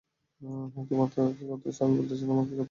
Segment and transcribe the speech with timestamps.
[0.41, 2.59] হেই, তোমরা কি করতেছো, আমি বলতেছি তোমরা কি করতেছো?